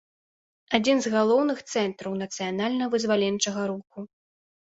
Адзін 0.77 0.97
з 1.05 1.11
галоўных 1.15 1.59
цэнтраў 1.73 2.15
нацыянальна-вызваленчага 2.21 3.61
руху. 3.73 3.99